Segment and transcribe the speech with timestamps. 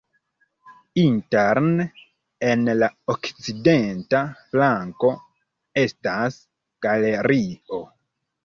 [1.01, 1.83] Interne
[2.47, 5.13] en la okcidenta flanko
[5.85, 6.41] estas
[6.87, 7.85] galerio.